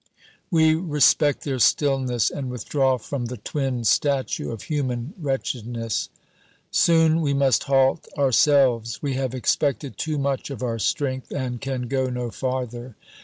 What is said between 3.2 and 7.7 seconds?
the twin statue of human wretchedness. Soon we must